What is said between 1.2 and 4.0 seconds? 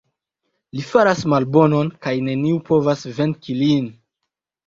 malbonon kaj neniu povas venki lin.